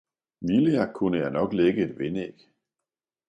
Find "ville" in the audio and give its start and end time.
0.41-0.73